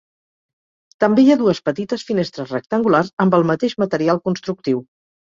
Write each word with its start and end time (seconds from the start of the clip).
També 1.03 1.25
hi 1.25 1.29
ha 1.33 1.37
dues 1.41 1.61
petites 1.69 2.07
finestres 2.09 2.57
rectangulars, 2.57 3.15
amb 3.27 3.41
el 3.41 3.49
mateix 3.55 3.81
material 3.89 4.27
constructiu. 4.29 4.87